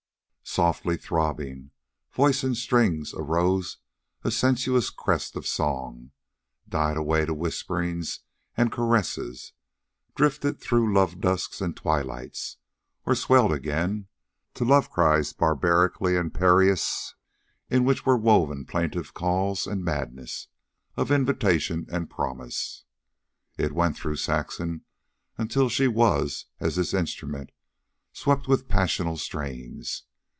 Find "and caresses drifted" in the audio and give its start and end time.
8.57-10.59